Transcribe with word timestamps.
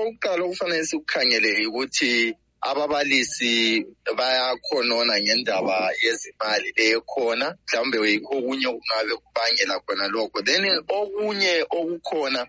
okokuqala 0.00 0.42
okufanele 0.44 0.84
sikukhangele 0.90 1.66
ukuthi 1.66 2.34
ababalisi 2.60 3.84
bayakhonona 4.18 5.14
ngendaba 5.22 5.76
yezimali 6.02 6.68
lekhona 6.76 7.46
mhlawumbe 7.66 7.98
okunye 8.34 8.66
okungabe 8.74 9.14
kubangela 9.22 9.74
khona 9.84 10.06
lokho. 10.14 10.38
Then 10.42 10.64
okunye 10.88 11.54
okukhona 11.78 12.40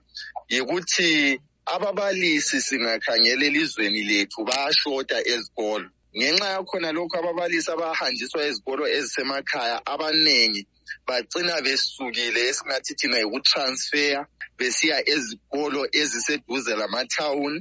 yikuthi 0.49 1.39
ababalisi 1.65 2.61
singakhangela 2.61 3.43
elizweni 3.45 4.01
lethu 4.09 4.39
bayashota 4.47 5.17
ezikolo. 5.33 5.89
Ngenxa 6.17 6.47
yakhona 6.55 6.91
lokhu 6.97 7.15
ababalisi 7.17 7.69
abahanjiswa 7.71 8.39
ezikolo 8.49 8.83
ezisemakhaya 8.97 9.77
abaningi 9.93 10.61
bagcina 11.07 11.61
besukile 11.65 12.39
esingathi 12.49 12.93
thina 12.99 13.17
yikutransfer 13.23 14.25
besiya 14.57 14.97
ezikolo 15.13 15.81
eziseduze 15.99 16.73
lamathawuni 16.81 17.59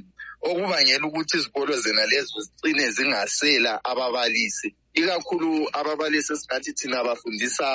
okubangela 0.49 1.05
ukuthi 1.07 1.37
izikolo 1.37 1.73
zena 1.83 2.03
lezo 2.11 2.37
zicine 2.45 2.85
zingasela 2.95 3.71
ababalisi 3.91 4.69
ikakhulu 4.99 5.69
ababalisi 5.79 6.33
esingathi 6.33 6.71
thina 6.79 7.03
bafundisa 7.07 7.67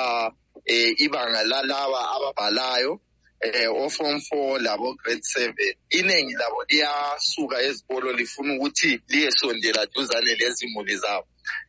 eh, 0.65 0.95
ibanga 1.05 1.43
lalaba 1.43 2.01
ababhalayo. 2.15 2.99
Eh, 3.43 3.69
oform 3.69 4.19
four 4.21 4.59
labo 4.59 4.95
grade 4.95 5.23
seven. 5.23 5.73
Iningi 5.89 6.33
labo 6.33 6.63
liyasuka 6.69 7.61
ezikolo 7.61 8.13
lifuna 8.13 8.53
ukuthi 8.55 9.01
liyesondela 9.07 9.85
duzane 9.85 10.35
lezimuli 10.35 10.95
zabo. 10.97 11.27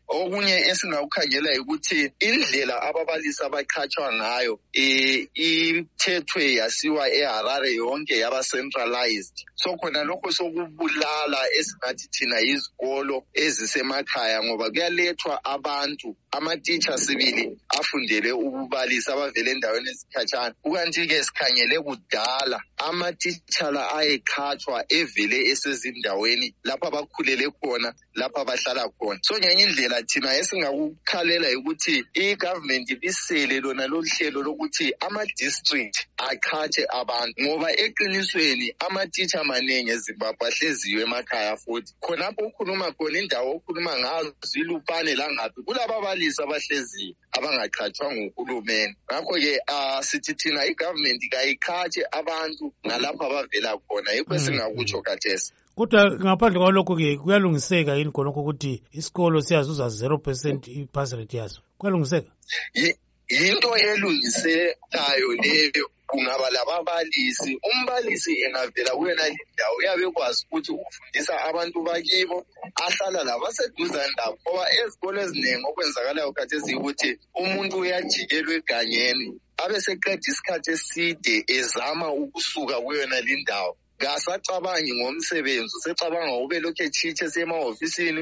Okunye 0.08 0.56
esingakukhangela 0.70 1.50
yikuthi 1.52 2.12
indlela 2.20 2.82
ababalisi 2.88 3.42
abaqhatshwa 3.44 4.12
ngayo 4.12 4.60
eh, 4.72 5.28
ithethwe 5.34 6.54
yasiwa 6.60 7.04
eharare 7.18 7.70
yonke 7.74 8.14
yaba 8.18 8.42
centralized 8.42 9.36
so 9.54 9.76
khona 9.76 10.04
lokho 10.04 10.32
sokubulala 10.32 11.40
esingathi 11.58 12.06
thina 12.14 12.38
yizikolo 12.38 13.16
ezisemakhaya 13.34 14.42
ngoba 14.44 14.70
kuyalethwa 14.70 15.44
abantu 15.44 16.16
amatitsha 16.36 16.98
sibili 16.98 17.58
afundele 17.68 18.32
ukubalisa 18.32 19.12
abavele 19.12 19.50
endaweni 19.50 19.90
ezikhatshana. 19.90 20.54
Kukanti-ke 20.62 21.22
sikhangele 21.24 21.78
kudala 21.80 22.60
amatitsha 22.76 23.70
la 23.70 23.92
ayekhatshwa 23.98 24.84
evele 24.88 25.38
esezindaweni 25.50 26.54
lapho 26.64 26.86
abakhulele 26.88 27.50
khona 27.50 27.94
lapho 28.14 28.40
abahlala 28.40 28.88
khona. 28.98 29.20
So 29.22 29.38
ngenye 29.38 29.62
indlela 29.62 29.93
thina 30.02 30.36
esingakukhalela 30.36 31.48
ukuthi 31.58 32.04
i-government 32.14 32.90
ibisele 32.90 33.60
lona 33.60 33.86
lolu 33.86 34.08
hlelo 34.08 34.42
lokuthi 34.42 34.92
ama-district 35.00 36.06
aqhatshe 36.18 36.84
abantu. 36.90 37.34
Ngoba 37.42 37.68
eqinisweni 37.84 38.74
amatitsha 38.78 39.40
amaningi 39.40 39.90
ezimbabwe 39.90 40.48
ahleziyo 40.48 41.00
emakhaya 41.06 41.56
futhi. 41.56 41.92
Khonapho 42.00 42.42
ukhuluma 42.48 42.92
khona 42.96 43.18
indawo 43.18 43.56
okhuluma 43.56 43.92
ngazo 43.98 44.32
ilupane 44.60 45.14
langaphi 45.14 45.60
kulababalisi 45.66 46.42
abahleziyo 46.42 47.14
abangaqhatshwa 47.36 48.06
nguhulumeni. 48.14 48.94
Ngakho-ke 49.06 49.52
um 49.74 50.02
sithi 50.02 50.34
thina 50.34 50.60
i-government 50.70 51.22
kayiqhatshe 51.32 52.02
abantu 52.12 52.72
ngalapho 52.86 53.22
abavela 53.26 53.70
khona. 53.88 54.10
Yikho 54.16 54.34
esingakutsho 54.34 55.02
khathesi 55.06 55.52
kodwa 55.76 56.10
ngaphandle 56.10 56.58
kwalokho-ke 56.60 57.16
kuyalungiseka 57.18 57.94
yini 57.98 58.12
khonokho 58.12 58.40
ukuthi 58.40 58.82
isikolo 58.92 59.40
siyazuza 59.42 59.88
zero 59.88 60.18
percent 60.18 60.68
i-pass 60.68 61.12
rate 61.12 61.36
yaso? 61.36 61.60
Kuyalungiseka? 61.78 62.30
Yi- 62.74 62.96
yinto 63.28 63.76
elungisekayo 63.76 65.28
leyo. 65.42 65.90
Kungaba 66.06 66.50
lababalisi. 66.50 67.58
Umbalisi 67.72 68.32
engavela 68.44 68.90
kuyona 68.94 69.24
lindawo 69.28 69.76
uyabe 69.78 70.04
ekwazi 70.04 70.44
ukuthi 70.46 70.72
ufundisa 70.72 71.34
abantu 71.48 71.82
bakibo 71.82 72.46
ahlala 72.84 73.24
labo 73.24 73.46
aseduzane 73.46 74.12
labo 74.18 74.36
ngoba 74.46 74.64
ezikolo 74.78 75.22
eziningi 75.22 75.64
okwenzakalayo 75.66 76.32
khathesi 76.32 76.70
yikuthi 76.72 77.18
umuntu 77.34 77.78
uyajikelwa 77.78 78.54
egangeni 78.54 79.40
abe 79.56 79.80
seqeda 79.80 80.22
isikhathi 80.28 80.70
eside 80.70 81.44
ezama 81.48 82.12
ukusuka 82.12 82.76
kuyona 82.84 83.20
lindawo. 83.20 83.76
Kasacabangi 83.98 84.92
ngomsebenzi 84.98 85.72
usecabanga 85.78 86.34
ube 86.44 86.56
lokhu 86.64 86.82
etshitshe 86.86 87.24
esemahhofisini 87.28 88.12